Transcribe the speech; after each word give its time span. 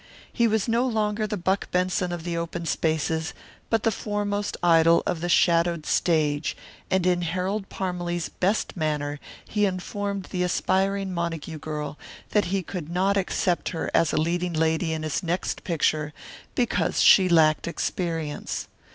He 0.33 0.47
was 0.47 0.67
no 0.67 0.83
longer 0.87 1.27
the 1.27 1.37
Buck 1.37 1.69
Benson 1.69 2.11
of 2.11 2.23
the 2.23 2.35
open 2.35 2.65
spaces, 2.65 3.35
but 3.69 3.83
the 3.83 3.91
foremost 3.91 4.57
idol 4.63 5.03
of 5.05 5.21
the 5.21 5.29
shadowed 5.29 5.85
stage, 5.85 6.57
and 6.89 7.05
in 7.05 7.21
Harold 7.21 7.69
Parmalee's 7.69 8.27
best 8.27 8.75
manner 8.75 9.19
he 9.47 9.67
informed 9.67 10.23
the 10.31 10.41
aspiring 10.41 11.13
Montague 11.13 11.59
girl 11.59 11.99
that 12.31 12.45
he 12.45 12.63
could 12.63 12.89
not 12.89 13.15
accept 13.15 13.69
her 13.69 13.91
as 13.93 14.11
leading 14.11 14.53
lady 14.53 14.91
in 14.91 15.03
his 15.03 15.21
next 15.21 15.63
picture 15.63 16.13
because 16.55 17.03
she 17.03 17.29
lacked 17.29 17.67
experience. 17.67 18.67